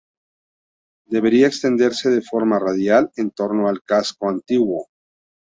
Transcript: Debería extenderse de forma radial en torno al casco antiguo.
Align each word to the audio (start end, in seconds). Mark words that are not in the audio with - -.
Debería 1.05 1.45
extenderse 1.45 2.09
de 2.09 2.23
forma 2.23 2.57
radial 2.57 3.11
en 3.17 3.29
torno 3.29 3.67
al 3.67 3.83
casco 3.83 4.27
antiguo. 4.29 4.87